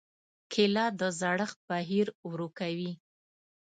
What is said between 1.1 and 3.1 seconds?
زړښت بهیر ورو کوي.